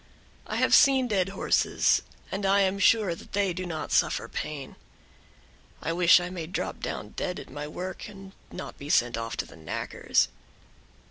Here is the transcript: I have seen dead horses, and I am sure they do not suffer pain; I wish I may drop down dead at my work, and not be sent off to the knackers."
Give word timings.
I 0.47 0.55
have 0.55 0.73
seen 0.73 1.07
dead 1.07 1.29
horses, 1.29 2.01
and 2.31 2.43
I 2.43 2.61
am 2.61 2.79
sure 2.79 3.13
they 3.13 3.53
do 3.53 3.67
not 3.67 3.91
suffer 3.91 4.27
pain; 4.27 4.75
I 5.79 5.93
wish 5.93 6.19
I 6.19 6.31
may 6.31 6.47
drop 6.47 6.79
down 6.79 7.09
dead 7.09 7.39
at 7.39 7.51
my 7.51 7.67
work, 7.67 8.07
and 8.09 8.31
not 8.51 8.79
be 8.79 8.89
sent 8.89 9.15
off 9.15 9.37
to 9.37 9.45
the 9.45 9.55
knackers." 9.55 10.27